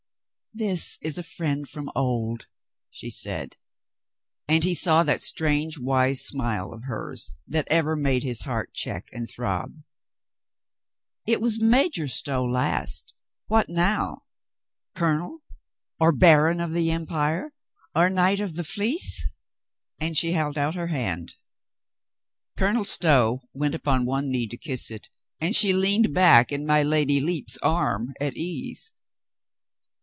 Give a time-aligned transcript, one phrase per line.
[0.53, 2.47] "This is a friend from of old,"
[2.89, 3.55] she said,
[4.49, 9.07] and he saw that strange, wise smile of hers that ever made his heart check
[9.13, 9.81] and throb.
[11.25, 13.13] "It was Major Stow last.
[13.47, 14.25] What now?
[14.93, 15.39] Colonel,
[16.01, 17.53] or Baron HE SEES HIS INSPIRATION 37 of the Empire,
[17.95, 19.27] or Knight of the Fleece?"
[20.01, 21.35] and she held out her hand.
[22.57, 25.07] Colonel Stow went upon one knee to kiss it,
[25.39, 28.91] and she leaned back in my Lady Lepe's arm at ease.